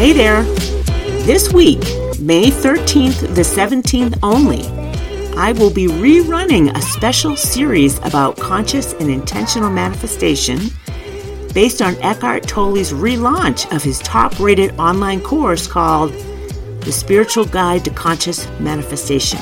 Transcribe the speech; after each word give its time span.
Hey 0.00 0.14
there! 0.14 0.44
This 1.26 1.52
week, 1.52 1.80
May 2.18 2.46
13th 2.46 3.34
the 3.34 3.42
17th 3.42 4.18
only, 4.22 4.64
I 5.36 5.52
will 5.52 5.70
be 5.70 5.88
rerunning 5.88 6.74
a 6.74 6.80
special 6.80 7.36
series 7.36 7.98
about 7.98 8.38
conscious 8.38 8.94
and 8.94 9.10
intentional 9.10 9.68
manifestation 9.68 10.58
based 11.52 11.82
on 11.82 11.96
Eckhart 11.96 12.48
Tolle's 12.48 12.94
relaunch 12.94 13.70
of 13.76 13.82
his 13.82 13.98
top 13.98 14.40
rated 14.40 14.70
online 14.78 15.20
course 15.20 15.66
called 15.66 16.12
The 16.80 16.92
Spiritual 16.92 17.44
Guide 17.44 17.84
to 17.84 17.90
Conscious 17.90 18.48
Manifestation. 18.58 19.40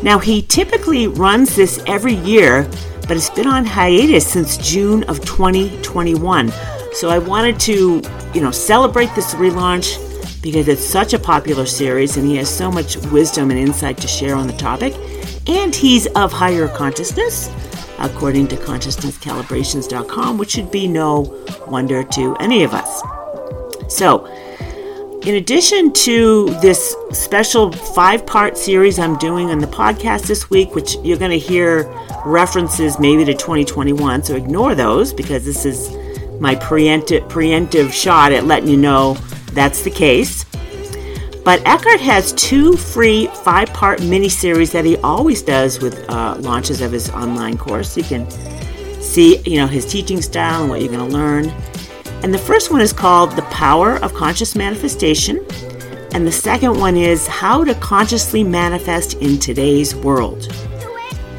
Now, 0.00 0.20
he 0.20 0.42
typically 0.42 1.08
runs 1.08 1.56
this 1.56 1.82
every 1.88 2.14
year, 2.14 2.70
but 3.08 3.16
it's 3.16 3.30
been 3.30 3.48
on 3.48 3.64
hiatus 3.64 4.28
since 4.28 4.58
June 4.58 5.02
of 5.08 5.24
2021. 5.24 6.52
So 6.92 7.10
I 7.10 7.18
wanted 7.18 7.58
to, 7.60 8.00
you 8.36 8.42
know, 8.42 8.50
celebrate 8.50 9.14
this 9.14 9.32
relaunch 9.32 9.96
because 10.42 10.68
it's 10.68 10.84
such 10.84 11.14
a 11.14 11.18
popular 11.18 11.64
series 11.64 12.18
and 12.18 12.28
he 12.28 12.36
has 12.36 12.54
so 12.54 12.70
much 12.70 12.98
wisdom 13.06 13.50
and 13.50 13.58
insight 13.58 13.96
to 13.96 14.06
share 14.06 14.36
on 14.36 14.46
the 14.46 14.52
topic. 14.52 14.94
And 15.48 15.74
he's 15.74 16.06
of 16.08 16.32
higher 16.34 16.68
consciousness, 16.68 17.48
according 17.98 18.48
to 18.48 18.56
consciousnesscalibrations.com, 18.56 20.36
which 20.36 20.50
should 20.50 20.70
be 20.70 20.86
no 20.86 21.42
wonder 21.66 22.04
to 22.04 22.36
any 22.36 22.62
of 22.62 22.74
us. 22.74 23.02
So, 23.88 24.26
in 25.22 25.36
addition 25.36 25.94
to 25.94 26.50
this 26.60 26.94
special 27.12 27.72
five 27.72 28.26
part 28.26 28.58
series 28.58 28.98
I'm 28.98 29.16
doing 29.16 29.48
on 29.48 29.60
the 29.60 29.66
podcast 29.66 30.26
this 30.26 30.50
week, 30.50 30.74
which 30.74 30.96
you're 30.96 31.16
going 31.16 31.30
to 31.30 31.38
hear 31.38 31.90
references 32.26 32.98
maybe 32.98 33.24
to 33.24 33.32
2021, 33.32 34.24
so 34.24 34.36
ignore 34.36 34.74
those 34.74 35.14
because 35.14 35.46
this 35.46 35.64
is 35.64 35.88
my 36.40 36.54
preemptive, 36.56 37.28
preemptive 37.28 37.92
shot 37.92 38.32
at 38.32 38.44
letting 38.44 38.68
you 38.68 38.76
know 38.76 39.14
that's 39.52 39.82
the 39.82 39.90
case. 39.90 40.44
But 41.44 41.64
Eckhart 41.64 42.00
has 42.00 42.32
two 42.32 42.76
free 42.76 43.28
five 43.28 43.72
part 43.72 44.02
mini 44.02 44.28
series 44.28 44.72
that 44.72 44.84
he 44.84 44.96
always 44.98 45.42
does 45.42 45.80
with 45.80 46.08
uh, 46.10 46.36
launches 46.40 46.80
of 46.80 46.90
his 46.90 47.08
online 47.10 47.56
course. 47.56 47.96
You 47.96 48.02
can 48.02 48.28
see, 49.00 49.38
you 49.38 49.58
know, 49.58 49.66
his 49.66 49.86
teaching 49.86 50.20
style 50.20 50.62
and 50.62 50.70
what 50.70 50.80
you're 50.80 50.92
going 50.92 51.08
to 51.08 51.16
learn. 51.16 51.48
And 52.22 52.34
the 52.34 52.38
first 52.38 52.72
one 52.72 52.80
is 52.80 52.92
called 52.92 53.32
The 53.32 53.42
Power 53.42 53.96
of 54.02 54.12
Conscious 54.12 54.56
Manifestation. 54.56 55.46
And 56.12 56.26
the 56.26 56.32
second 56.32 56.78
one 56.78 56.96
is 56.96 57.26
How 57.26 57.62
to 57.62 57.74
Consciously 57.76 58.42
Manifest 58.42 59.14
in 59.14 59.38
Today's 59.38 59.94
World. 59.94 60.52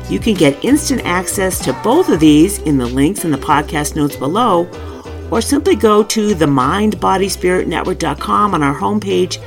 You 0.10 0.20
can 0.20 0.36
get 0.36 0.64
instant 0.64 1.02
access 1.04 1.60
to 1.66 1.74
both 1.84 2.08
of 2.08 2.22
these 2.22 2.60
in 2.60 2.78
the 2.78 2.86
links 2.86 3.26
in 3.26 3.32
the 3.32 3.38
podcast 3.38 3.98
notes 3.98 4.16
below, 4.16 4.64
or 5.32 5.42
simply 5.42 5.76
go 5.76 6.04
to 6.04 6.34
the 6.34 6.46
mindbodyspiritnetwork.com 6.46 8.54
on 8.54 8.64
our 8.64 8.76
homepage. 8.76 9.44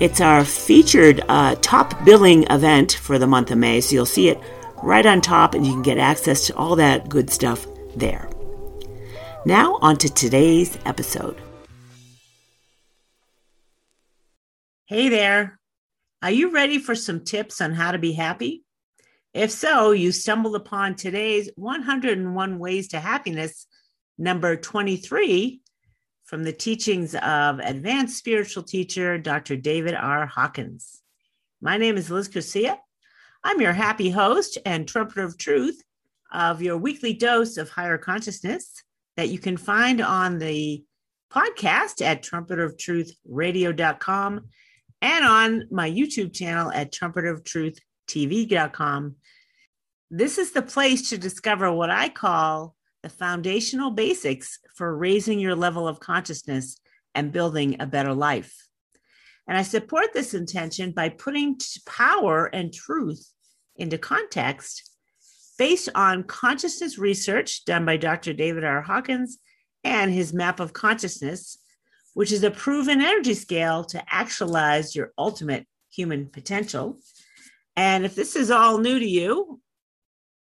It's 0.00 0.20
our 0.20 0.44
featured 0.44 1.22
uh, 1.28 1.54
top 1.60 2.04
billing 2.04 2.44
event 2.50 2.92
for 2.92 3.18
the 3.18 3.26
month 3.26 3.50
of 3.50 3.58
May, 3.58 3.80
so 3.80 3.94
you'll 3.94 4.06
see 4.06 4.28
it 4.28 4.38
right 4.82 5.06
on 5.06 5.20
top 5.20 5.54
and 5.54 5.66
you 5.66 5.72
can 5.72 5.82
get 5.82 5.98
access 5.98 6.46
to 6.46 6.56
all 6.56 6.76
that 6.76 7.08
good 7.08 7.30
stuff 7.30 7.66
there. 7.96 8.28
Now, 9.44 9.78
on 9.80 9.96
to 9.98 10.12
today's 10.12 10.78
episode. 10.84 11.40
Hey 14.86 15.08
there. 15.08 15.58
Are 16.22 16.30
you 16.30 16.52
ready 16.52 16.78
for 16.78 16.94
some 16.94 17.24
tips 17.24 17.60
on 17.60 17.72
how 17.72 17.92
to 17.92 17.98
be 17.98 18.12
happy? 18.12 18.64
If 19.34 19.50
so, 19.50 19.92
you 19.92 20.12
stumbled 20.12 20.54
upon 20.54 20.94
today's 20.94 21.50
101 21.56 22.58
Ways 22.58 22.88
to 22.88 23.00
Happiness, 23.00 23.66
number 24.22 24.56
23, 24.56 25.60
from 26.24 26.42
the 26.44 26.52
teachings 26.52 27.16
of 27.16 27.58
advanced 27.58 28.16
spiritual 28.16 28.62
teacher 28.62 29.18
Dr. 29.18 29.56
David 29.56 29.94
R. 29.94 30.26
Hawkins. 30.26 31.02
My 31.60 31.76
name 31.76 31.96
is 31.96 32.08
Liz 32.08 32.28
Garcia. 32.28 32.78
I'm 33.42 33.60
your 33.60 33.72
happy 33.72 34.10
host 34.10 34.58
and 34.64 34.86
trumpeter 34.86 35.24
of 35.24 35.36
truth 35.36 35.82
of 36.32 36.62
your 36.62 36.76
weekly 36.76 37.14
dose 37.14 37.56
of 37.56 37.68
higher 37.68 37.98
consciousness 37.98 38.84
that 39.16 39.30
you 39.30 39.40
can 39.40 39.56
find 39.56 40.00
on 40.00 40.38
the 40.38 40.84
podcast 41.30 42.00
at 42.00 42.22
trumpeteroftruthradio.com 42.22 44.40
and 45.02 45.24
on 45.24 45.64
my 45.72 45.90
YouTube 45.90 46.32
channel 46.32 46.70
at 46.70 46.92
trumpeteroftruthtv.com. 46.92 49.16
This 50.12 50.38
is 50.38 50.52
the 50.52 50.62
place 50.62 51.10
to 51.10 51.18
discover 51.18 51.72
what 51.72 51.90
I 51.90 52.08
call 52.08 52.76
the 53.02 53.08
foundational 53.08 53.90
basics 53.90 54.58
for 54.74 54.96
raising 54.96 55.38
your 55.38 55.54
level 55.54 55.88
of 55.88 56.00
consciousness 56.00 56.78
and 57.14 57.32
building 57.32 57.76
a 57.80 57.86
better 57.86 58.14
life. 58.14 58.68
And 59.48 59.58
I 59.58 59.62
support 59.62 60.12
this 60.12 60.34
intention 60.34 60.92
by 60.92 61.08
putting 61.08 61.58
power 61.84 62.46
and 62.46 62.72
truth 62.72 63.28
into 63.76 63.98
context 63.98 64.90
based 65.58 65.88
on 65.94 66.22
consciousness 66.24 66.98
research 66.98 67.64
done 67.64 67.84
by 67.84 67.96
Dr. 67.96 68.32
David 68.32 68.64
R. 68.64 68.82
Hawkins 68.82 69.38
and 69.84 70.12
his 70.12 70.32
map 70.32 70.60
of 70.60 70.72
consciousness, 70.72 71.58
which 72.14 72.32
is 72.32 72.44
a 72.44 72.50
proven 72.50 73.00
energy 73.00 73.34
scale 73.34 73.84
to 73.84 74.02
actualize 74.08 74.94
your 74.94 75.12
ultimate 75.18 75.66
human 75.90 76.26
potential. 76.26 76.98
And 77.76 78.04
if 78.04 78.14
this 78.14 78.36
is 78.36 78.50
all 78.50 78.78
new 78.78 78.98
to 78.98 79.08
you, 79.08 79.60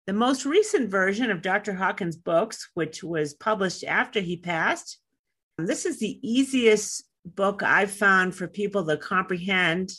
the 0.06 0.12
most 0.12 0.47
recent 0.47 0.89
version 0.89 1.31
of 1.31 1.43
Dr. 1.43 1.75
Hawkins' 1.75 2.17
books, 2.17 2.69
which 2.75 3.03
was 3.03 3.34
published 3.34 3.84
after 3.84 4.21
he 4.21 4.37
passed, 4.37 4.99
this 5.59 5.84
is 5.84 5.99
the 5.99 6.19
easiest 6.22 7.05
book 7.25 7.62
I've 7.62 7.91
found 7.91 8.34
for 8.34 8.47
people 8.47 8.87
to 8.87 8.97
comprehend 8.97 9.91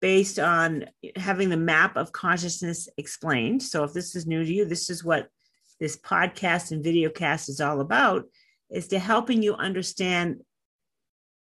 based 0.00 0.38
on 0.38 0.84
having 1.16 1.48
the 1.48 1.56
map 1.56 1.96
of 1.96 2.12
consciousness 2.12 2.88
explained. 2.96 3.62
So 3.62 3.84
if 3.84 3.92
this 3.92 4.14
is 4.14 4.26
new 4.26 4.44
to 4.44 4.52
you, 4.52 4.64
this 4.64 4.88
is 4.88 5.02
what 5.02 5.28
this 5.80 5.96
podcast 5.96 6.70
and 6.70 6.84
video 6.84 7.10
cast 7.10 7.48
is 7.48 7.60
all 7.60 7.80
about 7.80 8.24
is 8.70 8.88
to 8.88 8.98
helping 8.98 9.42
you 9.42 9.54
understand 9.54 10.40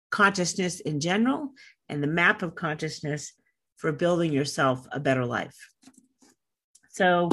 consciousness 0.10 0.80
in 0.80 1.00
general 1.00 1.52
and 1.90 2.02
the 2.02 2.08
map 2.08 2.42
of 2.42 2.56
consciousness 2.56 3.34
for 3.76 3.92
building 3.92 4.32
yourself 4.32 4.88
a 4.92 5.00
better 5.00 5.26
life. 5.26 5.56
So 6.90 7.30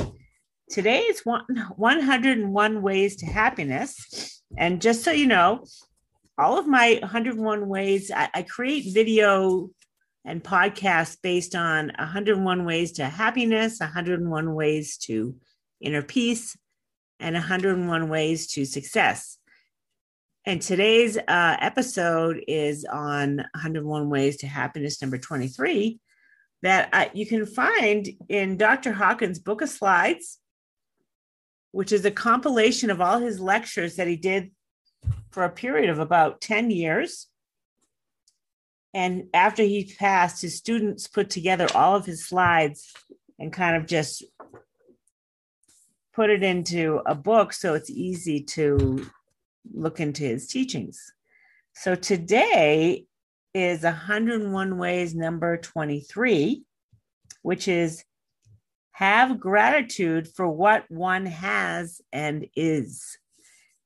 today 0.74 1.02
is 1.02 1.20
one, 1.24 1.44
101 1.76 2.82
ways 2.82 3.14
to 3.14 3.26
happiness. 3.26 4.42
And 4.58 4.82
just 4.82 5.04
so 5.04 5.12
you 5.12 5.28
know, 5.28 5.64
all 6.36 6.58
of 6.58 6.66
my 6.66 6.98
101 7.00 7.68
ways, 7.68 8.10
I, 8.10 8.28
I 8.34 8.42
create 8.42 8.92
video 8.92 9.70
and 10.24 10.42
podcasts 10.42 11.16
based 11.22 11.54
on 11.54 11.92
101 11.96 12.64
ways 12.64 12.90
to 12.92 13.04
happiness, 13.04 13.78
101 13.78 14.54
ways 14.54 14.96
to 14.98 15.36
inner 15.80 16.02
peace, 16.02 16.56
and 17.20 17.34
101 17.34 18.08
ways 18.08 18.48
to 18.48 18.64
success. 18.64 19.38
And 20.44 20.60
today's 20.60 21.16
uh, 21.16 21.56
episode 21.60 22.42
is 22.48 22.84
on 22.84 23.36
101 23.36 24.10
ways 24.10 24.38
to 24.38 24.48
happiness, 24.48 25.00
number 25.00 25.18
23, 25.18 26.00
that 26.62 26.88
uh, 26.92 27.04
you 27.14 27.26
can 27.26 27.46
find 27.46 28.08
in 28.28 28.56
Dr. 28.56 28.92
Hawkins' 28.92 29.38
book 29.38 29.62
of 29.62 29.68
slides, 29.68 30.40
which 31.74 31.92
is 31.92 32.04
a 32.04 32.10
compilation 32.10 32.90
of 32.90 33.00
all 33.00 33.18
his 33.18 33.40
lectures 33.40 33.96
that 33.96 34.06
he 34.06 34.16
did 34.16 34.50
for 35.30 35.44
a 35.44 35.50
period 35.50 35.90
of 35.90 35.98
about 35.98 36.40
10 36.40 36.70
years 36.70 37.28
and 38.94 39.24
after 39.34 39.64
he 39.64 39.92
passed, 39.98 40.40
his 40.40 40.56
students 40.56 41.08
put 41.08 41.28
together 41.28 41.66
all 41.74 41.96
of 41.96 42.06
his 42.06 42.24
slides 42.24 42.94
and 43.40 43.52
kind 43.52 43.76
of 43.76 43.86
just 43.86 44.22
put 46.14 46.30
it 46.30 46.44
into 46.44 47.02
a 47.04 47.14
book 47.14 47.52
so 47.52 47.74
it's 47.74 47.90
easy 47.90 48.40
to 48.40 49.04
look 49.74 49.98
into 49.98 50.22
his 50.22 50.46
teachings. 50.46 51.12
So 51.74 51.96
today 51.96 53.06
is 53.52 53.82
101 53.82 54.78
Ways 54.78 55.12
number 55.12 55.56
23, 55.56 56.62
which 57.42 57.66
is 57.66 58.04
have 58.94 59.40
gratitude 59.40 60.28
for 60.28 60.48
what 60.48 60.88
one 60.88 61.26
has 61.26 62.00
and 62.12 62.46
is. 62.54 63.18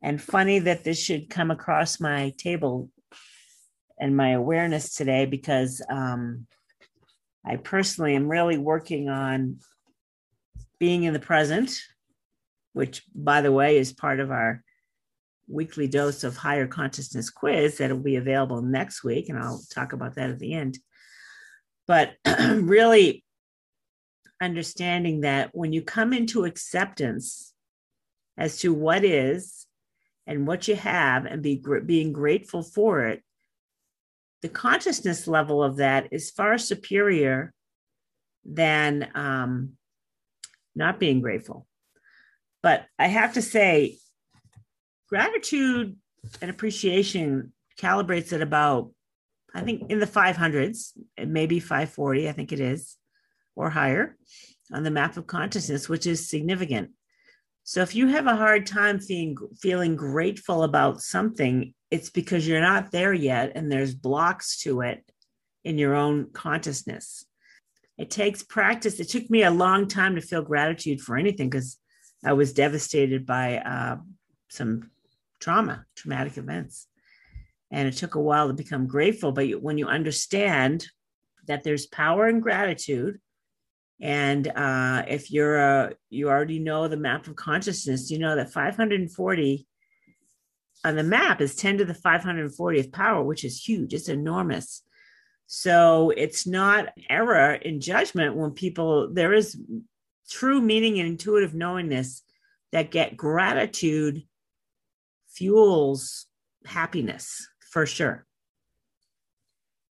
And 0.03 0.21
funny 0.21 0.59
that 0.61 0.85
this 0.85 1.03
should 1.03 1.31
come 1.31 1.51
across 1.51 1.99
my 1.99 2.35
table 2.37 2.91
and 3.99 4.15
my 4.15 4.31
awareness 4.31 4.95
today 4.95 5.25
because 5.25 5.83
um, 5.89 6.47
I 7.43 7.57
personally 7.57 8.17
am 8.17 8.29
really 8.29 8.59
working 8.59 9.09
on 9.09 9.61
being 10.79 11.05
in 11.05 11.15
the 11.15 11.19
present, 11.19 11.75
which, 12.75 13.03
by 13.15 13.41
the 13.41 13.51
way, 13.51 13.79
is 13.79 13.95
part 13.95 14.21
of 14.21 14.31
our 14.31 14.63
weekly 15.49 15.89
dose 15.89 16.23
of 16.23 16.37
higher 16.37 16.67
consciousness 16.67 17.31
quiz 17.31 17.79
that'll 17.79 17.99
be 17.99 18.17
available 18.17 18.61
next 18.61 19.03
week. 19.03 19.31
And 19.31 19.39
I'll 19.39 19.63
talk 19.73 19.95
about 19.95 20.17
that 20.17 20.29
at 20.29 20.39
the 20.39 20.53
end. 20.53 20.79
But 21.87 22.13
really 22.39 23.25
understanding 24.41 25.23
that 25.23 25.51
when 25.53 25.73
you 25.73 25.83
come 25.83 26.13
into 26.13 26.45
acceptance 26.45 27.53
as 28.37 28.59
to 28.59 28.73
what 28.73 29.05
is 29.05 29.67
and 30.27 30.47
what 30.47 30.69
you 30.69 30.77
have 30.77 31.25
and 31.27 31.43
be 31.43 31.63
being 31.87 32.13
grateful 32.13 32.63
for 32.63 33.07
it 33.07 33.23
the 34.43 34.49
consciousness 34.49 35.27
level 35.27 35.63
of 35.63 35.77
that 35.77 36.09
is 36.13 36.31
far 36.31 36.59
superior 36.59 37.53
than 38.45 39.09
um, 39.15 39.73
not 40.75 41.01
being 41.01 41.21
grateful. 41.21 41.67
But 42.63 42.87
I 42.99 43.09
have 43.09 43.35
to 43.35 43.43
say, 43.43 43.99
gratitude 45.09 45.97
and 46.41 46.51
appreciation 46.51 47.53
calibrates 47.81 48.33
at 48.33 48.43
about, 48.43 48.93
I 49.55 49.63
think, 49.63 49.91
in 49.91 49.99
the 49.99 50.07
500s, 50.07 50.93
maybe 51.27 51.61
540, 51.61 52.29
I 52.29 52.33
think 52.33 52.53
it 52.53 52.61
is, 52.61 52.97
or 53.59 53.69
higher 53.69 54.17
on 54.73 54.85
the 54.85 54.91
map 54.91 55.17
of 55.17 55.27
consciousness, 55.27 55.89
which 55.89 56.07
is 56.07 56.31
significant. 56.31 56.91
So 57.65 57.83
if 57.83 57.95
you 57.95 58.07
have 58.07 58.27
a 58.27 58.37
hard 58.37 58.67
time 58.67 59.01
feeling, 59.01 59.37
feeling 59.61 59.97
grateful 59.97 60.63
about 60.63 61.03
something, 61.03 61.75
it's 61.91 62.09
because 62.09 62.47
you're 62.47 62.61
not 62.61 62.93
there 62.93 63.13
yet 63.13 63.53
and 63.57 63.71
there's 63.71 63.95
blocks 63.95 64.63
to 64.63 64.83
it 64.83 65.05
in 65.65 65.77
your 65.77 65.95
own 65.95 66.31
consciousness. 66.33 67.25
It 67.99 68.11
takes 68.11 68.45
practice. 68.45 69.01
It 69.01 69.09
took 69.09 69.29
me 69.29 69.43
a 69.43 69.51
long 69.51 69.89
time 69.89 70.15
to 70.15 70.23
feel 70.23 70.43
gratitude 70.43 71.01
for 71.01 71.17
anything 71.17 71.51
because 71.51 71.79
I 72.25 72.35
was 72.35 72.53
devastated 72.53 73.27
by 73.27 73.59
uh, 73.59 73.97
some 74.49 74.91
trauma, 75.41 75.85
traumatic 75.97 76.39
events. 76.39 76.87
And 77.73 77.89
it 77.89 77.97
took 77.97 78.15
a 78.15 78.21
while 78.21 78.47
to 78.47 78.55
become 78.55 78.87
grateful. 78.87 79.33
But 79.33 79.49
when 79.61 79.79
you 79.79 79.89
understand 79.89 80.87
that 81.49 81.65
there's 81.65 81.87
power 81.87 82.29
in 82.29 82.41
gratitude, 82.41 83.19
and 84.01 84.47
uh, 84.49 85.03
if 85.09 85.31
you're 85.31 85.57
a, 85.57 85.93
you 86.09 86.29
already 86.29 86.61
know 86.61 86.87
the 86.87 86.97
map 86.97 87.27
of 87.27 87.37
consciousness, 87.37 88.11
you 88.11 88.19
know 88.19 88.37
that 88.37 88.53
540 88.53 89.67
on 90.85 90.97
the 90.97 91.03
map 91.03 91.41
is 91.41 91.57
10 91.57 91.79
to 91.79 91.85
the 91.85 91.95
540th 91.95 92.93
power, 92.93 93.23
which 93.23 93.45
is 93.45 93.61
huge. 93.61 93.93
It's 93.95 94.09
enormous. 94.09 94.83
So 95.47 96.11
it's 96.17 96.47
not 96.47 96.91
error 97.11 97.55
in 97.55 97.81
judgment 97.81 98.37
when 98.37 98.53
people, 98.53 99.13
there 99.13 99.33
is 99.33 99.61
true 100.31 100.61
meaning 100.61 101.01
and 101.01 101.09
intuitive 101.09 101.55
knowingness 101.55 102.23
that 102.71 102.91
get 102.91 103.17
gratitude 103.17 104.23
fuels 105.29 106.27
happiness 106.65 107.49
for 107.73 107.87
sure. 107.87 108.28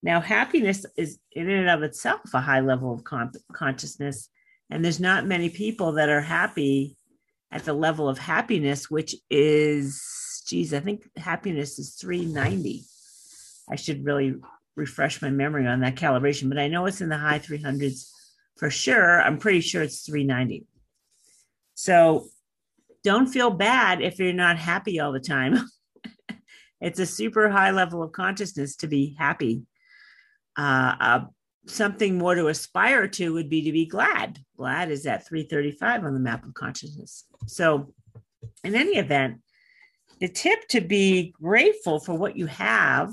Now, 0.05 0.21
happiness 0.21 0.85
is 0.95 1.17
in 1.31 1.49
and 1.49 1.67
of 1.67 1.81
itself 1.81 2.21
a 2.35 2.39
high 2.39 2.59
level 2.59 2.93
of 2.93 3.03
con- 3.03 3.31
consciousness, 3.51 4.29
and 4.69 4.85
there's 4.85 4.99
not 4.99 5.25
many 5.25 5.49
people 5.49 5.93
that 5.93 6.09
are 6.09 6.21
happy 6.21 6.95
at 7.51 7.65
the 7.65 7.73
level 7.73 8.07
of 8.07 8.19
happiness, 8.19 8.87
which 8.87 9.15
is, 9.31 10.43
geez, 10.45 10.75
I 10.75 10.79
think 10.79 11.09
happiness 11.17 11.79
is 11.79 11.95
390. 11.95 12.83
I 13.67 13.75
should 13.77 14.05
really 14.05 14.35
refresh 14.75 15.23
my 15.23 15.31
memory 15.31 15.65
on 15.65 15.79
that 15.79 15.95
calibration, 15.95 16.49
but 16.49 16.59
I 16.59 16.67
know 16.67 16.85
it's 16.85 17.01
in 17.01 17.09
the 17.09 17.17
high 17.17 17.39
300s 17.39 18.07
for 18.57 18.69
sure. 18.69 19.19
I'm 19.19 19.39
pretty 19.39 19.61
sure 19.61 19.81
it's 19.81 20.05
390. 20.05 20.67
So 21.73 22.27
don't 23.03 23.25
feel 23.25 23.49
bad 23.49 24.03
if 24.03 24.19
you're 24.19 24.33
not 24.33 24.59
happy 24.59 24.99
all 24.99 25.13
the 25.13 25.19
time. 25.19 25.67
it's 26.79 26.99
a 26.99 27.07
super 27.07 27.49
high 27.49 27.71
level 27.71 28.03
of 28.03 28.11
consciousness 28.11 28.75
to 28.75 28.87
be 28.87 29.15
happy. 29.17 29.63
Uh, 30.57 30.95
uh, 30.99 31.25
something 31.67 32.17
more 32.17 32.35
to 32.35 32.47
aspire 32.47 33.07
to 33.07 33.33
would 33.33 33.49
be 33.49 33.63
to 33.63 33.71
be 33.71 33.85
glad. 33.85 34.39
Glad 34.57 34.91
is 34.91 35.05
at 35.05 35.27
335 35.27 36.03
on 36.03 36.13
the 36.13 36.19
map 36.19 36.45
of 36.45 36.53
consciousness. 36.53 37.25
So, 37.47 37.93
in 38.63 38.75
any 38.75 38.97
event, 38.97 39.41
the 40.19 40.27
tip 40.27 40.67
to 40.69 40.81
be 40.81 41.33
grateful 41.41 41.99
for 41.99 42.15
what 42.15 42.37
you 42.37 42.45
have 42.45 43.11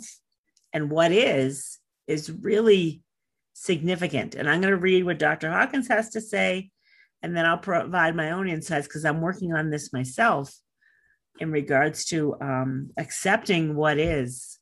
and 0.73 0.91
what 0.91 1.13
is 1.13 1.79
is 2.07 2.31
really 2.31 3.03
significant. 3.55 4.35
And 4.35 4.49
I'm 4.49 4.61
going 4.61 4.73
to 4.73 4.79
read 4.79 5.05
what 5.05 5.19
Dr. 5.19 5.51
Hawkins 5.51 5.89
has 5.89 6.11
to 6.11 6.21
say, 6.21 6.71
and 7.23 7.37
then 7.37 7.47
I'll 7.47 7.59
provide 7.59 8.15
my 8.15 8.33
own 8.33 8.49
insights 8.49 8.87
because 8.87 9.05
I'm 9.05 9.21
working 9.21 9.53
on 9.53 9.71
this 9.71 9.93
myself 9.93 10.55
in 11.41 11.51
regards 11.51 12.05
to 12.07 12.37
um, 12.41 12.91
accepting 12.99 13.75
what 13.75 13.99
is 13.99 14.59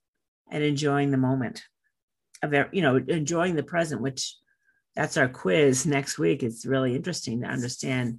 and 0.51 0.63
enjoying 0.63 1.11
the 1.11 1.17
moment 1.17 1.63
of 2.43 2.55
you 2.73 2.83
know 2.83 2.97
enjoying 2.97 3.55
the 3.55 3.63
present 3.63 4.01
which 4.01 4.37
that's 4.97 5.17
our 5.17 5.29
quiz 5.29 5.87
next 5.87 6.19
week. 6.19 6.43
It's 6.43 6.67
really 6.67 6.97
interesting 6.97 7.41
to 7.41 7.47
understand 7.47 8.19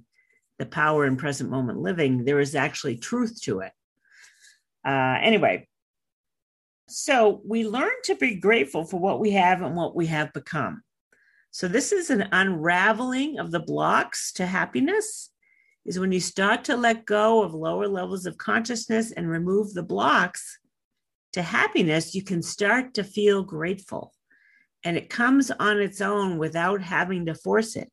the 0.58 0.66
power 0.66 1.06
in 1.06 1.16
present 1.16 1.50
moment 1.50 1.78
living. 1.78 2.24
There 2.24 2.40
is 2.40 2.54
actually 2.54 2.96
truth 2.96 3.40
to 3.42 3.60
it. 3.60 3.72
Uh, 4.86 5.18
anyway 5.22 5.68
so 6.92 7.40
we 7.46 7.66
learn 7.66 7.92
to 8.04 8.14
be 8.14 8.34
grateful 8.34 8.84
for 8.84 9.00
what 9.00 9.20
we 9.20 9.30
have 9.32 9.62
and 9.62 9.74
what 9.74 9.96
we 9.96 10.06
have 10.06 10.32
become. 10.32 10.82
So 11.50 11.68
this 11.68 11.92
is 11.92 12.10
an 12.10 12.28
unraveling 12.32 13.38
of 13.38 13.50
the 13.50 13.60
blocks 13.60 14.32
to 14.34 14.46
happiness 14.46 15.30
is 15.84 15.98
when 15.98 16.12
you 16.12 16.20
start 16.20 16.64
to 16.64 16.76
let 16.76 17.06
go 17.06 17.42
of 17.42 17.54
lower 17.54 17.88
levels 17.88 18.26
of 18.26 18.38
consciousness 18.38 19.10
and 19.12 19.28
remove 19.28 19.74
the 19.74 19.82
blocks 19.82 20.58
to 21.32 21.42
happiness, 21.42 22.14
you 22.14 22.22
can 22.22 22.42
start 22.42 22.94
to 22.94 23.04
feel 23.04 23.42
grateful. 23.42 24.12
And 24.84 24.96
it 24.96 25.10
comes 25.10 25.50
on 25.50 25.80
its 25.80 26.00
own 26.00 26.38
without 26.38 26.82
having 26.82 27.26
to 27.26 27.34
force 27.34 27.76
it. 27.76 27.90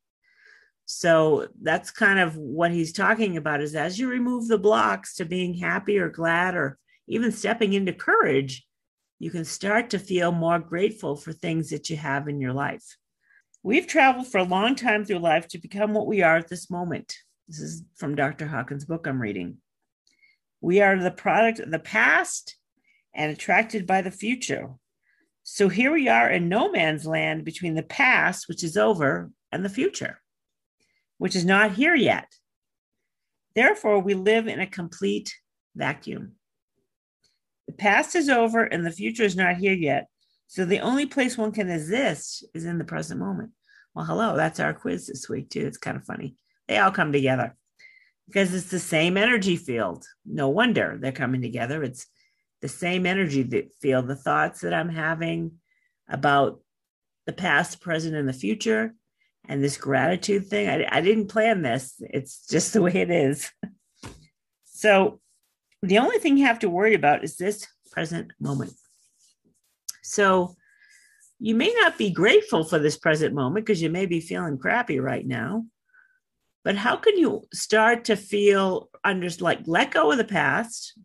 So 0.85 1.47
that's 1.61 1.91
kind 1.91 2.19
of 2.19 2.35
what 2.35 2.71
he's 2.71 2.91
talking 2.91 3.37
about 3.37 3.61
is 3.61 3.75
as 3.75 3.99
you 3.99 4.09
remove 4.09 4.47
the 4.47 4.57
blocks 4.57 5.15
to 5.15 5.25
being 5.25 5.53
happy 5.53 5.99
or 5.99 6.09
glad 6.09 6.55
or 6.55 6.79
even 7.07 7.31
stepping 7.31 7.73
into 7.73 7.93
courage, 7.93 8.65
you 9.19 9.29
can 9.29 9.45
start 9.45 9.91
to 9.91 9.99
feel 9.99 10.31
more 10.31 10.57
grateful 10.57 11.15
for 11.15 11.31
things 11.31 11.69
that 11.69 11.89
you 11.89 11.97
have 11.97 12.27
in 12.27 12.41
your 12.41 12.53
life. 12.53 12.97
We've 13.61 13.85
traveled 13.85 14.27
for 14.27 14.39
a 14.39 14.43
long 14.43 14.75
time 14.75 15.05
through 15.05 15.19
life 15.19 15.47
to 15.49 15.59
become 15.59 15.93
what 15.93 16.07
we 16.07 16.23
are 16.23 16.37
at 16.37 16.47
this 16.47 16.71
moment. 16.71 17.13
This 17.47 17.59
is 17.59 17.83
from 17.95 18.15
Dr. 18.15 18.47
Hawkins' 18.47 18.85
book 18.85 19.05
I'm 19.05 19.21
reading. 19.21 19.57
We 20.61 20.81
are 20.81 20.97
the 20.97 21.11
product 21.11 21.59
of 21.59 21.69
the 21.69 21.79
past 21.79 22.55
and 23.13 23.31
attracted 23.31 23.87
by 23.87 24.01
the 24.01 24.11
future. 24.11 24.69
So 25.43 25.69
here 25.69 25.91
we 25.91 26.07
are 26.07 26.29
in 26.29 26.49
no 26.49 26.71
man's 26.71 27.05
land 27.05 27.43
between 27.43 27.73
the 27.73 27.83
past, 27.83 28.47
which 28.47 28.63
is 28.63 28.77
over, 28.77 29.31
and 29.51 29.65
the 29.65 29.69
future, 29.69 30.21
which 31.17 31.35
is 31.35 31.45
not 31.45 31.71
here 31.71 31.95
yet. 31.95 32.27
Therefore, 33.55 33.99
we 33.99 34.13
live 34.13 34.47
in 34.47 34.59
a 34.59 34.67
complete 34.67 35.35
vacuum. 35.75 36.33
The 37.67 37.73
past 37.73 38.15
is 38.15 38.29
over 38.29 38.63
and 38.63 38.85
the 38.85 38.91
future 38.91 39.23
is 39.23 39.35
not 39.35 39.57
here 39.57 39.73
yet. 39.73 40.07
So 40.47 40.65
the 40.65 40.79
only 40.79 41.05
place 41.05 41.37
one 41.37 41.51
can 41.51 41.69
exist 41.69 42.45
is 42.53 42.65
in 42.65 42.77
the 42.77 42.83
present 42.83 43.19
moment. 43.19 43.51
Well, 43.93 44.05
hello, 44.05 44.35
that's 44.35 44.59
our 44.59 44.73
quiz 44.73 45.07
this 45.07 45.29
week, 45.29 45.49
too. 45.49 45.65
It's 45.65 45.77
kind 45.77 45.97
of 45.97 46.05
funny. 46.05 46.35
They 46.67 46.77
all 46.77 46.91
come 46.91 47.11
together 47.11 47.55
because 48.27 48.53
it's 48.53 48.69
the 48.69 48.79
same 48.79 49.17
energy 49.17 49.55
field. 49.57 50.05
No 50.25 50.49
wonder 50.49 50.97
they're 50.99 51.11
coming 51.11 51.41
together. 51.41 51.83
It's 51.83 52.05
the 52.61 52.67
same 52.67 53.05
energy 53.05 53.43
that 53.43 53.73
feel 53.75 54.01
the 54.01 54.15
thoughts 54.15 54.61
that 54.61 54.73
I'm 54.73 54.89
having 54.89 55.53
about 56.09 56.59
the 57.25 57.33
past, 57.33 57.81
present, 57.81 58.15
and 58.15 58.27
the 58.27 58.33
future, 58.33 58.93
and 59.47 59.63
this 59.63 59.77
gratitude 59.77 60.47
thing. 60.47 60.67
I, 60.67 60.85
I 60.97 61.01
didn't 61.01 61.27
plan 61.27 61.61
this, 61.61 61.95
it's 61.99 62.45
just 62.47 62.73
the 62.73 62.81
way 62.81 62.93
it 62.93 63.11
is. 63.11 63.51
so 64.65 65.19
the 65.81 65.99
only 65.99 66.17
thing 66.17 66.37
you 66.37 66.45
have 66.45 66.59
to 66.59 66.69
worry 66.69 66.93
about 66.93 67.23
is 67.23 67.37
this 67.37 67.65
present 67.91 68.31
moment. 68.39 68.73
So 70.03 70.55
you 71.39 71.55
may 71.55 71.73
not 71.81 71.97
be 71.97 72.09
grateful 72.09 72.63
for 72.63 72.79
this 72.79 72.97
present 72.97 73.33
moment 73.33 73.65
because 73.65 73.81
you 73.81 73.89
may 73.89 74.05
be 74.05 74.19
feeling 74.19 74.57
crappy 74.57 74.99
right 74.99 75.25
now. 75.25 75.65
But 76.65 76.75
how 76.75 76.97
can 76.97 77.17
you 77.17 77.47
start 77.53 78.05
to 78.05 78.17
feel 78.17 78.89
under 79.03 79.29
like 79.39 79.61
let 79.65 79.91
go 79.91 80.11
of 80.11 80.17
the 80.17 80.25
past 80.25 80.99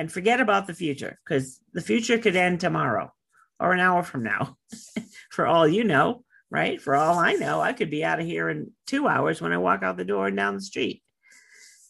and 0.00 0.10
forget 0.10 0.40
about 0.40 0.66
the 0.66 0.72
future? 0.72 1.18
Because 1.22 1.60
the 1.74 1.82
future 1.82 2.16
could 2.16 2.34
end 2.34 2.58
tomorrow 2.58 3.12
or 3.60 3.74
an 3.74 3.80
hour 3.80 4.02
from 4.02 4.22
now, 4.22 4.56
for 5.30 5.46
all 5.46 5.68
you 5.68 5.84
know, 5.84 6.24
right? 6.50 6.80
For 6.80 6.96
all 6.96 7.18
I 7.18 7.34
know, 7.34 7.60
I 7.60 7.74
could 7.74 7.90
be 7.90 8.02
out 8.02 8.18
of 8.18 8.24
here 8.24 8.48
in 8.48 8.72
two 8.86 9.06
hours 9.06 9.42
when 9.42 9.52
I 9.52 9.58
walk 9.58 9.82
out 9.82 9.98
the 9.98 10.06
door 10.06 10.28
and 10.28 10.36
down 10.38 10.54
the 10.54 10.62
street. 10.62 11.02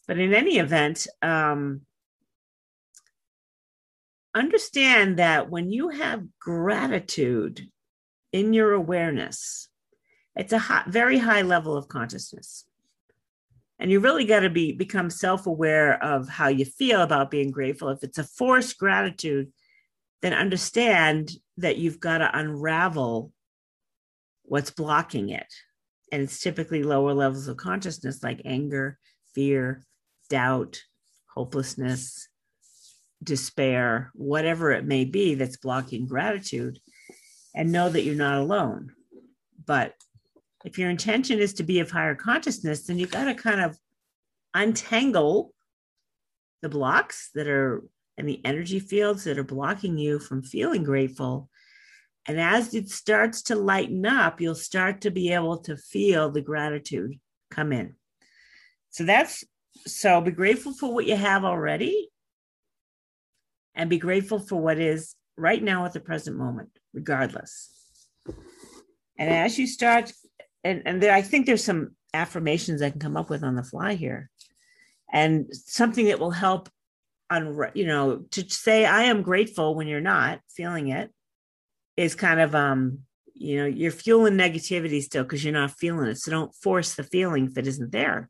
But 0.09 0.19
in 0.19 0.35
any 0.35 0.59
event, 0.59 1.07
um, 1.23 1.83
understand 4.35 5.21
that 5.21 5.49
when 5.49 5.71
you 5.71 5.91
have 5.91 6.27
gratitude 6.41 7.71
in 8.33 8.53
your 8.53 8.73
awareness, 8.73 9.69
it's 10.35 10.53
a 10.53 10.59
high, 10.59 10.83
very 10.89 11.19
high 11.19 11.43
level 11.43 11.77
of 11.77 11.87
consciousness. 11.87 12.65
And 13.81 13.91
you 13.91 13.99
really 13.99 14.27
got 14.27 14.41
to 14.41 14.51
be 14.51 14.73
become 14.73 15.09
self-aware 15.09 16.05
of 16.05 16.29
how 16.29 16.49
you 16.49 16.67
feel 16.67 17.01
about 17.01 17.31
being 17.31 17.51
grateful. 17.51 17.89
If 17.89 18.05
it's 18.05 18.19
a 18.19 18.25
forced 18.25 18.79
gratitude, 18.79 19.51
then 20.21 20.35
understand 20.35 21.33
that 21.57 21.79
you've 21.79 21.99
got 21.99 22.19
to 22.19 22.39
unravel 22.39 23.33
what's 24.43 24.71
blocking 24.71 25.31
it. 25.31 25.47
And 26.13 26.21
it's 26.21 26.41
typically 26.41 26.83
lower 26.83 27.15
levels 27.15 27.49
of 27.49 27.57
consciousness 27.57 28.23
like 28.23 28.43
anger, 28.45 28.99
fear, 29.35 29.83
doubt, 30.29 30.83
hopelessness, 31.35 32.29
despair, 33.23 34.11
whatever 34.15 34.73
it 34.73 34.85
may 34.85 35.07
be 35.07 35.37
that's 35.37 35.57
blocking 35.57 36.07
gratitude, 36.07 36.79
and 37.55 37.73
know 37.73 37.89
that 37.89 38.03
you're 38.03 38.15
not 38.15 38.39
alone. 38.39 38.93
But 39.65 39.95
if 40.65 40.79
your 40.79 40.91
intention 40.91 41.39
is 41.39 41.55
to 41.55 41.63
be 41.63 41.81
of 41.81 41.91
higher 41.91 42.15
consciousness, 42.15 42.87
then 42.87 42.99
you've 42.99 43.11
got 43.11 43.25
to 43.25 43.35
kind 43.35 43.61
of 43.61 43.79
untangle 44.55 45.53
the 46.63 46.69
blocks 46.69 47.31
that 47.35 47.49
are 47.49 47.83
and 48.19 48.29
the 48.29 48.45
energy 48.45 48.81
fields 48.81 49.25
that 49.25 49.39
are 49.39 49.45
blocking 49.45 49.97
you 49.97 50.19
from 50.19 50.43
feeling 50.43 50.85
grateful. 50.85 51.49
And 52.27 52.39
as 52.39 52.75
it 52.75 52.91
starts 52.91 53.43
to 53.45 53.57
lighten 53.57 54.05
up, 54.05 54.41
you'll 54.41 54.55
start 54.55 55.01
to 55.03 55.11
be 55.11 55.33
able 55.33 55.59
to 55.61 55.77
feel 55.77 56.31
the 56.31 56.43
gratitude 56.43 57.19
come 57.51 57.73
in. 57.73 57.95
So 58.91 59.05
that's 59.05 59.43
so 59.87 60.21
be 60.21 60.33
grateful 60.33 60.75
for 60.75 60.93
what 60.93 61.07
you 61.07 61.17
have 61.17 61.45
already 61.45 62.11
and 63.75 63.89
be 63.89 63.99
grateful 63.99 64.39
for 64.39 64.61
what 64.61 64.79
is 64.79 65.15
right 65.37 65.63
now 65.63 65.87
at 65.87 65.95
the 65.95 66.01
present 66.01 66.37
moment, 66.37 66.69
regardless. 66.93 67.73
And 69.17 69.31
as 69.31 69.59
you 69.59 69.67
start, 69.67 70.13
and, 70.65 70.83
and 70.85 71.03
there, 71.03 71.13
I 71.13 71.23
think 71.23 71.47
there's 71.47 71.65
some 71.65 71.97
affirmations 72.13 72.83
I 72.83 72.91
can 72.91 73.01
come 73.01 73.17
up 73.17 73.31
with 73.31 73.43
on 73.43 73.55
the 73.55 73.63
fly 73.63 73.95
here. 73.95 74.31
And 75.13 75.47
something 75.53 76.07
that 76.07 76.21
will 76.21 76.31
help 76.31 76.69
on 77.31 77.57
you 77.75 77.87
know 77.87 78.25
to 78.33 78.51
say 78.51 78.85
i 78.85 79.05
am 79.05 79.23
grateful 79.23 79.77
when 79.77 79.87
you're 79.87 80.01
not 80.01 80.41
feeling 80.51 80.89
it 80.89 81.13
is 81.97 82.17
kind 82.17 82.41
of 82.41 82.57
um 82.57 82.99
you 83.35 83.57
know 83.57 83.67
you're 83.67 83.91
fueling 83.91 84.35
negativity 84.35 85.03
still 85.03 85.23
because 85.23 85.43
you're 85.43 85.53
not 85.53 85.71
feeling 85.71 86.09
it. 86.09 86.19
So 86.19 86.31
don't 86.31 86.55
force 86.55 86.95
the 86.95 87.03
feeling 87.03 87.47
if 87.47 87.57
it 87.57 87.67
isn't 87.67 87.93
there. 87.93 88.29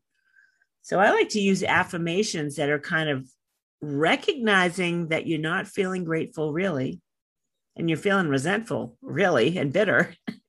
So 0.83 0.99
i 0.99 1.11
like 1.11 1.29
to 1.29 1.39
use 1.39 1.63
affirmations 1.63 2.55
that 2.55 2.69
are 2.69 2.79
kind 2.79 3.09
of 3.09 3.27
recognizing 3.81 5.09
that 5.09 5.27
you're 5.27 5.39
not 5.39 5.67
feeling 5.67 6.03
grateful 6.03 6.53
really 6.53 7.01
and 7.75 7.89
you're 7.89 7.97
feeling 7.97 8.27
resentful 8.27 8.97
really 9.01 9.57
and 9.57 9.73
bitter 9.73 10.13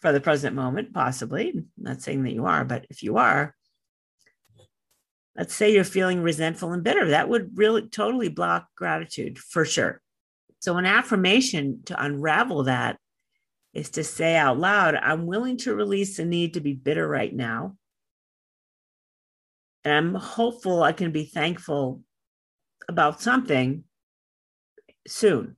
for 0.00 0.12
the 0.12 0.20
present 0.20 0.54
moment 0.54 0.92
possibly 0.94 1.50
I'm 1.50 1.66
not 1.76 2.02
saying 2.02 2.22
that 2.24 2.32
you 2.32 2.46
are 2.46 2.64
but 2.64 2.86
if 2.90 3.02
you 3.02 3.16
are 3.16 3.54
let's 5.38 5.54
say 5.54 5.72
you're 5.72 5.84
feeling 5.84 6.20
resentful 6.20 6.72
and 6.72 6.82
bitter, 6.82 7.10
that 7.10 7.28
would 7.28 7.56
really 7.56 7.88
totally 7.88 8.28
block 8.28 8.66
gratitude 8.76 9.38
for 9.38 9.64
sure. 9.64 10.02
So, 10.58 10.76
an 10.76 10.84
affirmation 10.84 11.82
to 11.86 12.04
unravel 12.04 12.64
that 12.64 12.98
is 13.72 13.90
to 13.90 14.02
say 14.02 14.36
out 14.36 14.58
loud, 14.58 14.96
I'm 14.96 15.26
willing 15.26 15.56
to 15.58 15.74
release 15.74 16.16
the 16.16 16.24
need 16.24 16.54
to 16.54 16.60
be 16.60 16.72
bitter 16.72 17.06
right 17.06 17.32
now. 17.32 17.76
And 19.84 19.94
I'm 19.94 20.14
hopeful 20.16 20.82
I 20.82 20.92
can 20.92 21.12
be 21.12 21.24
thankful 21.24 22.02
about 22.88 23.22
something 23.22 23.84
soon. 25.06 25.54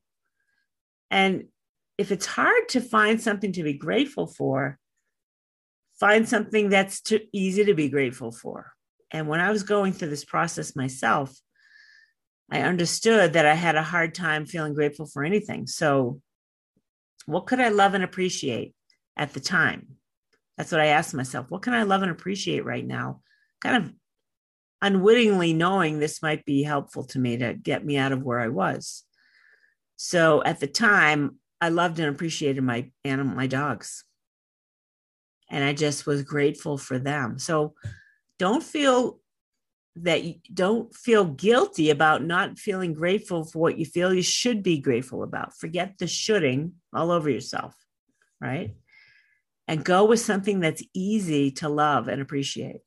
And 1.10 1.44
if 2.00 2.10
it's 2.10 2.24
hard 2.24 2.66
to 2.70 2.80
find 2.80 3.20
something 3.20 3.52
to 3.52 3.62
be 3.62 3.74
grateful 3.74 4.26
for, 4.26 4.78
find 6.00 6.26
something 6.26 6.70
that's 6.70 7.02
too 7.02 7.20
easy 7.30 7.62
to 7.66 7.74
be 7.74 7.90
grateful 7.90 8.32
for. 8.32 8.72
And 9.10 9.28
when 9.28 9.38
I 9.38 9.50
was 9.50 9.64
going 9.64 9.92
through 9.92 10.08
this 10.08 10.24
process 10.24 10.74
myself, 10.74 11.38
I 12.50 12.62
understood 12.62 13.34
that 13.34 13.44
I 13.44 13.52
had 13.52 13.76
a 13.76 13.82
hard 13.82 14.14
time 14.14 14.46
feeling 14.46 14.72
grateful 14.72 15.04
for 15.04 15.24
anything. 15.24 15.66
So, 15.66 16.22
what 17.26 17.46
could 17.46 17.60
I 17.60 17.68
love 17.68 17.92
and 17.92 18.02
appreciate 18.02 18.74
at 19.18 19.34
the 19.34 19.40
time? 19.40 19.98
That's 20.56 20.72
what 20.72 20.80
I 20.80 20.86
asked 20.86 21.12
myself. 21.12 21.50
What 21.50 21.60
can 21.60 21.74
I 21.74 21.82
love 21.82 22.00
and 22.00 22.10
appreciate 22.10 22.64
right 22.64 22.86
now? 22.86 23.20
Kind 23.60 23.84
of 23.84 23.92
unwittingly 24.80 25.52
knowing 25.52 25.98
this 25.98 26.22
might 26.22 26.46
be 26.46 26.62
helpful 26.62 27.04
to 27.08 27.18
me 27.18 27.36
to 27.36 27.52
get 27.52 27.84
me 27.84 27.98
out 27.98 28.12
of 28.12 28.22
where 28.22 28.40
I 28.40 28.48
was. 28.48 29.04
So 29.96 30.42
at 30.42 30.60
the 30.60 30.66
time, 30.66 31.39
I 31.60 31.68
loved 31.68 31.98
and 31.98 32.08
appreciated 32.08 32.62
my 32.62 32.90
animal, 33.04 33.36
my 33.36 33.46
dogs. 33.46 34.04
And 35.50 35.64
I 35.64 35.72
just 35.72 36.06
was 36.06 36.22
grateful 36.22 36.78
for 36.78 36.98
them. 36.98 37.38
So 37.38 37.74
don't 38.38 38.62
feel 38.62 39.20
that 39.96 40.22
you 40.22 40.34
don't 40.54 40.94
feel 40.94 41.24
guilty 41.24 41.90
about 41.90 42.24
not 42.24 42.58
feeling 42.58 42.94
grateful 42.94 43.44
for 43.44 43.58
what 43.58 43.76
you 43.76 43.84
feel 43.84 44.14
you 44.14 44.22
should 44.22 44.62
be 44.62 44.78
grateful 44.78 45.22
about. 45.22 45.56
Forget 45.56 45.98
the 45.98 46.06
shoulding 46.06 46.74
all 46.92 47.10
over 47.10 47.28
yourself, 47.28 47.74
right? 48.40 48.74
And 49.66 49.84
go 49.84 50.04
with 50.04 50.20
something 50.20 50.60
that's 50.60 50.82
easy 50.94 51.50
to 51.52 51.68
love 51.68 52.08
and 52.08 52.22
appreciate, 52.22 52.80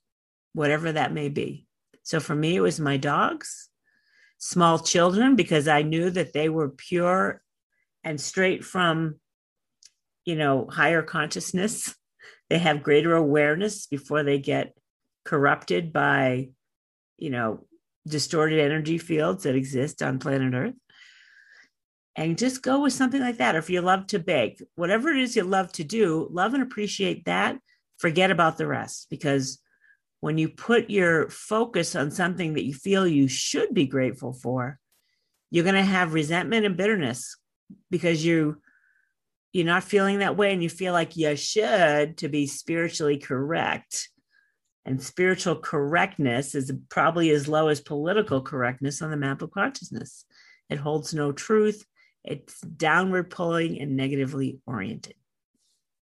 whatever 0.53 0.93
that 0.93 1.13
may 1.13 1.29
be. 1.29 1.67
So 2.03 2.19
for 2.19 2.35
me, 2.35 2.55
it 2.55 2.61
was 2.61 2.79
my 2.79 2.97
dogs, 2.97 3.69
small 4.37 4.79
children, 4.79 5.35
because 5.35 5.67
I 5.67 5.81
knew 5.83 6.09
that 6.09 6.33
they 6.33 6.49
were 6.49 6.69
pure 6.69 7.41
and 8.03 8.19
straight 8.19 8.63
from, 8.63 9.15
you 10.25 10.35
know, 10.35 10.67
higher 10.69 11.01
consciousness. 11.01 11.93
They 12.49 12.59
have 12.59 12.83
greater 12.83 13.15
awareness 13.15 13.87
before 13.87 14.21
they 14.21 14.37
get 14.37 14.77
corrupted 15.25 15.91
by, 15.91 16.49
you 17.17 17.31
know, 17.31 17.65
distorted 18.07 18.59
energy 18.59 18.97
fields 18.97 19.43
that 19.43 19.55
exist 19.55 20.03
on 20.03 20.19
planet 20.19 20.53
Earth. 20.53 20.75
And 22.15 22.37
just 22.37 22.61
go 22.61 22.81
with 22.81 22.93
something 22.93 23.21
like 23.21 23.37
that. 23.37 23.55
Or 23.55 23.59
if 23.59 23.71
you 23.71 23.81
love 23.81 24.07
to 24.07 24.19
bake, 24.19 24.61
whatever 24.75 25.09
it 25.09 25.17
is 25.17 25.35
you 25.35 25.43
love 25.43 25.71
to 25.73 25.83
do, 25.83 26.27
love 26.31 26.53
and 26.53 26.61
appreciate 26.61 27.25
that. 27.25 27.57
Forget 27.97 28.29
about 28.29 28.57
the 28.57 28.67
rest 28.67 29.07
because 29.09 29.59
when 30.19 30.37
you 30.37 30.49
put 30.49 30.89
your 30.89 31.29
focus 31.29 31.95
on 31.95 32.11
something 32.11 32.53
that 32.53 32.65
you 32.65 32.73
feel 32.73 33.07
you 33.07 33.27
should 33.27 33.73
be 33.73 33.87
grateful 33.87 34.33
for, 34.33 34.79
you're 35.49 35.63
going 35.63 35.75
to 35.75 35.81
have 35.81 36.13
resentment 36.13 36.65
and 36.65 36.77
bitterness 36.77 37.35
because 37.89 38.25
you 38.25 38.57
you're 39.51 39.65
not 39.65 39.83
feeling 39.83 40.19
that 40.19 40.35
way 40.35 40.51
and 40.51 40.63
you 40.63 40.69
feel 40.69 40.93
like 40.93 41.15
you 41.15 41.35
should 41.35 42.17
to 42.17 42.27
be 42.27 42.47
spiritually 42.47 43.17
correct 43.17 44.09
and 44.85 45.01
spiritual 45.01 45.55
correctness 45.55 46.55
is 46.55 46.71
probably 46.89 47.29
as 47.29 47.47
low 47.47 47.69
as 47.69 47.79
political 47.79 48.41
correctness 48.41 49.01
on 49.01 49.11
the 49.11 49.17
map 49.17 49.41
of 49.41 49.51
consciousness. 49.51 50.25
It 50.69 50.77
holds 50.77 51.13
no 51.13 51.31
truth, 51.31 51.85
it's 52.23 52.59
downward 52.61 53.29
pulling 53.29 53.79
and 53.79 53.95
negatively 53.95 54.59
oriented. 54.65 55.15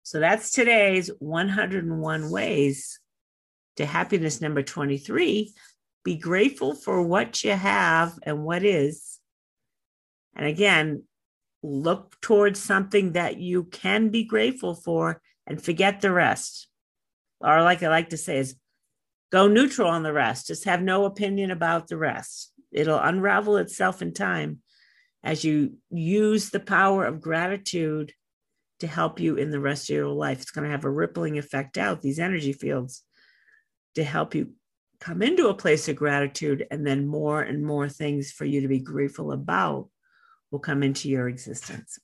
So 0.03 0.19
that's 0.19 0.51
today's 0.51 1.09
101 1.19 2.29
ways 2.29 2.99
to 3.77 3.85
happiness 3.85 4.41
number 4.41 4.61
23. 4.61 5.53
Be 6.03 6.17
grateful 6.17 6.73
for 6.73 7.01
what 7.01 7.43
you 7.43 7.51
have 7.51 8.13
and 8.23 8.43
what 8.43 8.63
is. 8.63 9.19
And 10.35 10.45
again, 10.45 11.03
look 11.65 12.19
towards 12.21 12.59
something 12.59 13.13
that 13.13 13.37
you 13.37 13.65
can 13.65 14.09
be 14.09 14.23
grateful 14.23 14.75
for 14.75 15.21
and 15.47 15.61
forget 15.61 16.01
the 16.01 16.11
rest. 16.11 16.67
Or, 17.39 17.61
like 17.61 17.83
I 17.83 17.89
like 17.89 18.09
to 18.09 18.17
say, 18.17 18.37
is 18.37 18.55
Go 19.35 19.47
neutral 19.47 19.89
on 19.89 20.03
the 20.03 20.13
rest. 20.13 20.47
Just 20.47 20.63
have 20.63 20.81
no 20.81 21.03
opinion 21.03 21.51
about 21.51 21.89
the 21.89 21.97
rest. 21.97 22.53
It'll 22.71 22.99
unravel 22.99 23.57
itself 23.57 24.01
in 24.01 24.13
time 24.13 24.61
as 25.23 25.43
you 25.43 25.73
use 25.89 26.51
the 26.51 26.59
power 26.61 27.05
of 27.05 27.19
gratitude 27.19 28.13
to 28.79 28.87
help 28.87 29.19
you 29.19 29.35
in 29.35 29.51
the 29.51 29.59
rest 29.59 29.89
of 29.89 29.95
your 29.95 30.07
life. 30.07 30.41
It's 30.41 30.51
going 30.51 30.63
to 30.65 30.71
have 30.71 30.85
a 30.85 30.89
rippling 30.89 31.37
effect 31.37 31.77
out, 31.77 32.01
these 32.01 32.19
energy 32.19 32.53
fields, 32.53 33.03
to 33.95 34.05
help 34.05 34.35
you 34.35 34.53
come 34.99 35.21
into 35.21 35.49
a 35.49 35.53
place 35.53 35.89
of 35.89 35.95
gratitude. 35.95 36.65
And 36.69 36.87
then 36.87 37.07
more 37.07 37.41
and 37.41 37.65
more 37.65 37.89
things 37.89 38.31
for 38.31 38.45
you 38.45 38.61
to 38.61 38.67
be 38.69 38.79
grateful 38.79 39.31
about 39.31 39.89
will 40.55 40.59
come 40.59 40.83
into 40.83 41.09
your 41.09 41.27
existence. 41.27 41.99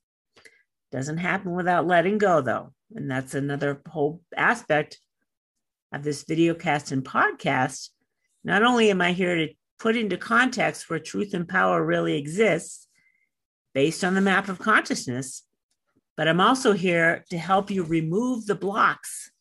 Doesn't 0.92 1.20
happen 1.20 1.56
without 1.56 1.88
letting 1.88 2.18
go, 2.18 2.42
though. 2.42 2.74
And 2.94 3.10
that's 3.10 3.34
another 3.34 3.82
whole 3.88 4.20
aspect 4.36 5.00
of 5.94 6.04
this 6.04 6.26
video 6.26 6.54
cast 6.54 6.92
and 6.92 7.02
podcast, 7.02 7.92
not 8.44 8.62
only 8.62 8.92
am 8.92 9.00
I 9.00 9.14
here 9.14 9.36
to 9.36 9.54
put 9.80 9.96
into 9.96 10.18
context 10.18 10.90
where 10.90 11.00
truth 11.00 11.34
and 11.34 11.48
power 11.48 11.82
really 11.82 12.18
exists 12.18 12.88
based 13.74 14.04
on 14.04 14.16
the 14.16 14.22
map 14.22 14.50
of 14.50 14.60
consciousness, 14.60 15.44
but 16.18 16.28
I'm 16.28 16.42
also 16.42 16.74
here 16.74 17.24
to 17.30 17.38
help 17.38 17.72
you 17.72 17.86
remove 17.86 18.48
the 18.48 18.56
blocks 18.56 19.32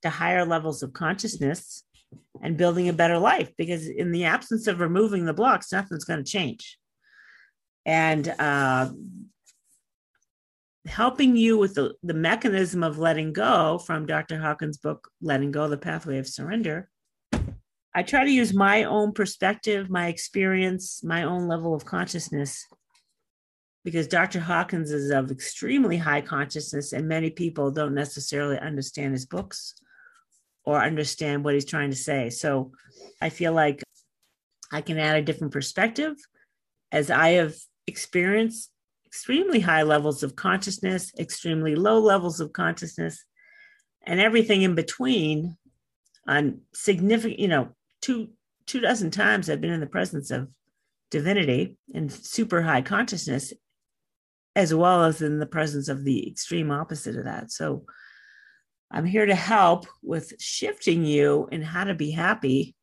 to 0.00 0.08
higher 0.08 0.46
levels 0.46 0.82
of 0.82 0.94
consciousness 0.94 1.84
and 2.42 2.56
building 2.56 2.88
a 2.88 2.94
better 2.94 3.18
life. 3.18 3.50
Because 3.58 3.86
in 3.86 4.12
the 4.12 4.24
absence 4.24 4.66
of 4.66 4.80
removing 4.80 5.26
the 5.26 5.34
blocks, 5.34 5.72
nothing's 5.72 6.06
going 6.06 6.24
to 6.24 6.30
change. 6.30 6.78
And 7.90 8.28
uh, 8.38 8.88
helping 10.86 11.34
you 11.34 11.58
with 11.58 11.74
the, 11.74 11.94
the 12.04 12.14
mechanism 12.14 12.84
of 12.84 12.98
letting 12.98 13.32
go 13.32 13.78
from 13.78 14.06
Dr. 14.06 14.38
Hawkins' 14.38 14.78
book, 14.78 15.10
Letting 15.20 15.50
Go, 15.50 15.68
The 15.68 15.76
Pathway 15.76 16.18
of 16.18 16.28
Surrender, 16.28 16.88
I 17.92 18.04
try 18.04 18.22
to 18.22 18.30
use 18.30 18.54
my 18.54 18.84
own 18.84 19.10
perspective, 19.10 19.90
my 19.90 20.06
experience, 20.06 21.02
my 21.02 21.24
own 21.24 21.48
level 21.48 21.74
of 21.74 21.84
consciousness, 21.84 22.64
because 23.82 24.06
Dr. 24.06 24.38
Hawkins 24.38 24.92
is 24.92 25.10
of 25.10 25.32
extremely 25.32 25.96
high 25.96 26.20
consciousness, 26.20 26.92
and 26.92 27.08
many 27.08 27.30
people 27.30 27.72
don't 27.72 27.92
necessarily 27.92 28.60
understand 28.60 29.14
his 29.14 29.26
books 29.26 29.74
or 30.64 30.80
understand 30.80 31.42
what 31.42 31.54
he's 31.54 31.64
trying 31.64 31.90
to 31.90 31.96
say. 31.96 32.30
So 32.30 32.70
I 33.20 33.30
feel 33.30 33.52
like 33.52 33.82
I 34.70 34.80
can 34.80 34.96
add 34.96 35.16
a 35.16 35.22
different 35.22 35.52
perspective 35.52 36.14
as 36.92 37.10
I 37.10 37.30
have 37.30 37.56
experienced 37.90 38.70
extremely 39.06 39.60
high 39.60 39.82
levels 39.82 40.22
of 40.22 40.36
consciousness, 40.36 41.12
extremely 41.18 41.74
low 41.74 41.98
levels 41.98 42.40
of 42.40 42.52
consciousness, 42.52 43.24
and 44.06 44.20
everything 44.20 44.62
in 44.62 44.76
between 44.76 45.56
on 46.26 46.60
significant, 46.72 47.40
you 47.40 47.48
know, 47.48 47.74
two 48.00 48.30
two 48.66 48.80
dozen 48.80 49.10
times 49.10 49.50
I've 49.50 49.60
been 49.60 49.72
in 49.72 49.80
the 49.80 49.86
presence 49.86 50.30
of 50.30 50.48
divinity 51.10 51.76
and 51.92 52.10
super 52.10 52.62
high 52.62 52.82
consciousness, 52.82 53.52
as 54.54 54.72
well 54.72 55.04
as 55.04 55.20
in 55.22 55.40
the 55.40 55.46
presence 55.46 55.88
of 55.88 56.04
the 56.04 56.30
extreme 56.30 56.70
opposite 56.70 57.16
of 57.16 57.24
that. 57.24 57.50
So 57.50 57.84
I'm 58.92 59.04
here 59.04 59.26
to 59.26 59.34
help 59.34 59.86
with 60.02 60.32
shifting 60.38 61.04
you 61.04 61.48
in 61.50 61.62
how 61.62 61.84
to 61.84 61.94
be 61.94 62.12
happy 62.12 62.76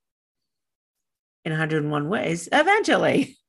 in 1.46 1.52
101 1.52 2.10
ways 2.10 2.50
eventually. 2.52 3.38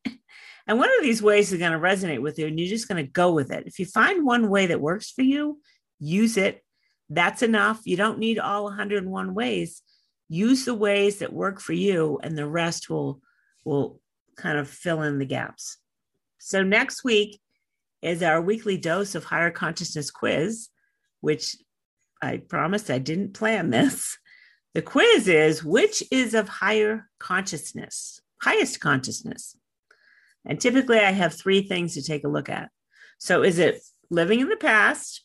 and 0.68 0.78
one 0.78 0.90
of 0.96 1.02
these 1.02 1.22
ways 1.22 1.52
is 1.52 1.58
going 1.58 1.72
to 1.72 1.78
resonate 1.78 2.20
with 2.20 2.38
you, 2.38 2.46
and 2.46 2.60
you're 2.60 2.68
just 2.68 2.86
going 2.88 3.04
to 3.04 3.10
go 3.10 3.32
with 3.32 3.50
it. 3.50 3.66
If 3.66 3.78
you 3.78 3.86
find 3.86 4.24
one 4.24 4.48
way 4.50 4.66
that 4.66 4.80
works 4.80 5.10
for 5.10 5.22
you, 5.22 5.60
use 5.98 6.36
it. 6.36 6.62
That's 7.08 7.42
enough. 7.42 7.80
You 7.84 7.96
don't 7.96 8.18
need 8.18 8.38
all 8.38 8.64
101 8.64 9.34
ways. 9.34 9.82
Use 10.28 10.66
the 10.66 10.74
ways 10.74 11.18
that 11.18 11.32
work 11.32 11.58
for 11.58 11.72
you, 11.72 12.20
and 12.22 12.36
the 12.36 12.46
rest 12.46 12.90
will 12.90 13.22
will 13.64 14.00
kind 14.36 14.58
of 14.58 14.68
fill 14.68 15.02
in 15.02 15.18
the 15.18 15.24
gaps. 15.24 15.78
So 16.38 16.62
next 16.62 17.04
week 17.04 17.40
is 18.02 18.22
our 18.22 18.40
weekly 18.40 18.78
dose 18.78 19.14
of 19.14 19.24
higher 19.24 19.50
consciousness 19.50 20.10
quiz, 20.10 20.68
which 21.20 21.56
I 22.22 22.38
promised 22.38 22.90
I 22.90 22.98
didn't 22.98 23.34
plan 23.34 23.70
this. 23.70 24.16
The 24.74 24.82
quiz 24.82 25.28
is 25.28 25.64
which 25.64 26.02
is 26.10 26.34
of 26.34 26.48
higher 26.48 27.08
consciousness, 27.18 28.20
highest 28.40 28.80
consciousness. 28.80 29.56
And 30.44 30.60
typically 30.60 30.98
I 30.98 31.10
have 31.10 31.34
three 31.34 31.62
things 31.62 31.94
to 31.94 32.02
take 32.02 32.24
a 32.24 32.28
look 32.28 32.48
at. 32.48 32.70
So 33.18 33.42
is 33.42 33.58
it 33.58 33.80
living 34.10 34.40
in 34.40 34.48
the 34.48 34.56
past, 34.56 35.24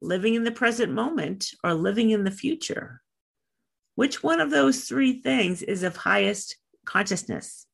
living 0.00 0.34
in 0.34 0.44
the 0.44 0.50
present 0.50 0.92
moment, 0.92 1.50
or 1.64 1.74
living 1.74 2.10
in 2.10 2.24
the 2.24 2.30
future? 2.30 3.00
Which 3.94 4.22
one 4.22 4.40
of 4.40 4.50
those 4.50 4.84
three 4.84 5.20
things 5.20 5.62
is 5.62 5.82
of 5.82 5.96
highest 5.96 6.56
consciousness? 6.84 7.66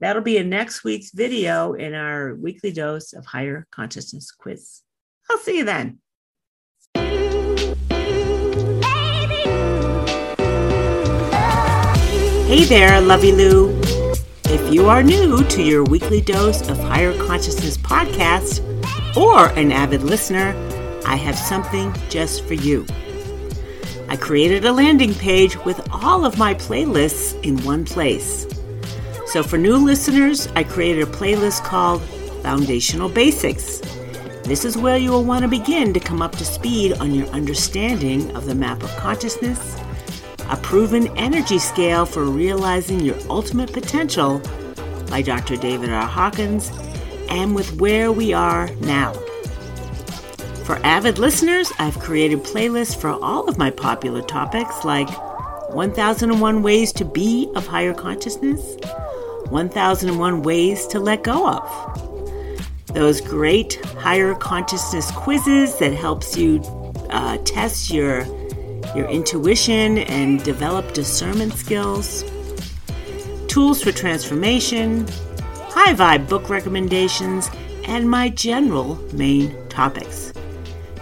That'll 0.00 0.22
be 0.22 0.36
in 0.36 0.50
next 0.50 0.84
week's 0.84 1.12
video 1.12 1.74
in 1.74 1.94
our 1.94 2.34
weekly 2.34 2.72
dose 2.72 3.12
of 3.12 3.24
higher 3.24 3.66
consciousness 3.70 4.30
quiz. 4.32 4.80
I'll 5.30 5.38
see 5.38 5.58
you 5.58 5.64
then. 5.64 5.98
Hey 12.52 12.64
there, 12.64 13.00
Lovey 13.00 13.32
Lou. 13.32 13.81
If 14.52 14.74
you 14.74 14.90
are 14.90 15.02
new 15.02 15.42
to 15.44 15.62
your 15.62 15.82
weekly 15.82 16.20
dose 16.20 16.68
of 16.68 16.78
Higher 16.78 17.16
Consciousness 17.26 17.78
podcast 17.78 18.60
or 19.16 19.48
an 19.58 19.72
avid 19.72 20.02
listener, 20.02 20.54
I 21.06 21.16
have 21.16 21.38
something 21.38 21.90
just 22.10 22.44
for 22.44 22.52
you. 22.52 22.84
I 24.10 24.16
created 24.16 24.66
a 24.66 24.72
landing 24.72 25.14
page 25.14 25.56
with 25.64 25.80
all 25.90 26.26
of 26.26 26.36
my 26.36 26.52
playlists 26.52 27.42
in 27.42 27.64
one 27.64 27.86
place. 27.86 28.46
So 29.24 29.42
for 29.42 29.56
new 29.56 29.78
listeners, 29.78 30.46
I 30.54 30.64
created 30.64 31.08
a 31.08 31.10
playlist 31.10 31.64
called 31.64 32.02
Foundational 32.42 33.08
Basics. 33.08 33.80
This 34.44 34.66
is 34.66 34.76
where 34.76 34.98
you 34.98 35.12
will 35.12 35.24
want 35.24 35.44
to 35.44 35.48
begin 35.48 35.94
to 35.94 36.00
come 36.00 36.20
up 36.20 36.36
to 36.36 36.44
speed 36.44 36.92
on 36.98 37.14
your 37.14 37.26
understanding 37.28 38.30
of 38.36 38.44
the 38.44 38.54
map 38.54 38.82
of 38.82 38.94
consciousness 38.96 39.81
a 40.52 40.56
proven 40.58 41.08
energy 41.16 41.58
scale 41.58 42.04
for 42.04 42.24
realizing 42.24 43.00
your 43.00 43.16
ultimate 43.30 43.72
potential 43.72 44.38
by 45.08 45.22
Dr. 45.22 45.56
David 45.56 45.88
R. 45.88 46.06
Hawkins, 46.06 46.70
and 47.30 47.54
with 47.54 47.80
where 47.80 48.12
we 48.12 48.34
are 48.34 48.68
now. 48.76 49.14
For 50.66 50.76
avid 50.84 51.18
listeners, 51.18 51.72
I've 51.78 51.98
created 51.98 52.40
playlists 52.40 52.94
for 52.94 53.08
all 53.10 53.48
of 53.48 53.56
my 53.56 53.70
popular 53.70 54.20
topics 54.20 54.84
like 54.84 55.08
1001 55.70 56.62
Ways 56.62 56.92
to 56.92 57.06
Be 57.06 57.50
of 57.54 57.66
Higher 57.66 57.94
Consciousness, 57.94 58.76
1001 59.48 60.42
Ways 60.42 60.86
to 60.88 61.00
Let 61.00 61.22
Go 61.22 61.48
of. 61.48 62.88
Those 62.88 63.22
great 63.22 63.82
higher 63.96 64.34
consciousness 64.34 65.10
quizzes 65.12 65.78
that 65.78 65.94
helps 65.94 66.36
you 66.36 66.60
uh, 67.08 67.38
test 67.38 67.90
your 67.90 68.26
your 68.94 69.08
intuition 69.08 69.98
and 69.98 70.42
develop 70.42 70.92
discernment 70.92 71.54
skills, 71.54 72.24
tools 73.48 73.82
for 73.82 73.90
transformation, 73.92 75.06
high 75.68 75.94
vibe 75.94 76.28
book 76.28 76.48
recommendations, 76.48 77.50
and 77.84 78.08
my 78.08 78.28
general 78.28 78.94
main 79.12 79.68
topics. 79.68 80.32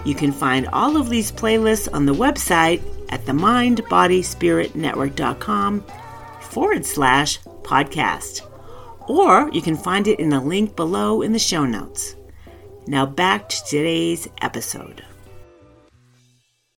You 0.05 0.14
can 0.14 0.33
find 0.33 0.66
all 0.69 0.97
of 0.97 1.11
these 1.11 1.31
playlists 1.31 1.93
on 1.93 2.07
the 2.07 2.14
website 2.14 2.83
at 3.11 3.27
themindbodyspiritnetwork.com 3.27 5.85
forward 6.40 6.87
slash 6.87 7.38
podcast. 7.62 8.47
Or 9.09 9.51
you 9.53 9.62
can 9.62 9.77
find 9.77 10.09
it 10.09 10.21
in 10.21 10.33
a 10.33 10.43
link 10.43 10.75
below 10.77 11.21
in 11.23 11.33
the 11.33 11.38
show 11.38 11.66
notes. 11.66 12.16
Now 12.87 13.07
back 13.07 13.49
to 13.49 13.64
today's 13.64 14.29
episode. 14.40 15.05